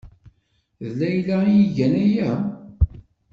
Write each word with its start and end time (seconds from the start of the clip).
D 0.87 0.89
Layla 0.99 1.37
ay 1.47 1.57
igan 1.63 1.93
aya? 2.05 2.31